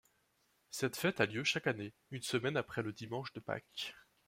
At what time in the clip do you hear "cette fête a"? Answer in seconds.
0.71-1.27